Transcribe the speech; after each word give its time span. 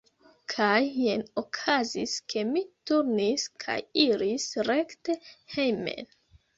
Kaj 0.53 0.79
jen 1.01 1.21
okazis, 1.41 2.15
ke 2.35 2.45
mi 2.55 2.65
turnis 2.91 3.47
kaj 3.67 3.79
iris 4.09 4.51
rekte 4.75 5.21
hejmen. 5.57 6.15